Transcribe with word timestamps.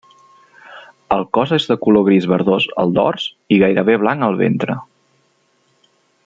El 1.15 1.25
cos 1.37 1.53
és 1.57 1.67
de 1.71 1.77
color 1.83 2.03
gris 2.07 2.27
verdós 2.31 2.67
al 2.85 2.95
dors 2.97 3.27
i 3.59 3.63
gairebé 3.67 3.99
blanc 4.07 4.29
al 4.29 4.41
ventre. 4.41 4.79